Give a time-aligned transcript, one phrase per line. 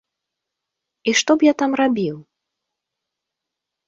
[1.11, 2.15] І што б я там рабіў?